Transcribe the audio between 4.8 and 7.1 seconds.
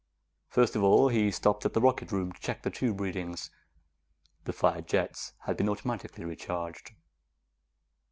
jets had been automatically recharged.